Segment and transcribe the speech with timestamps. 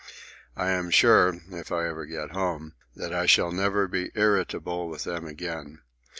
[0.55, 5.03] I am sure, if I ever get home, that I shall never be irritable with
[5.03, 5.83] them again.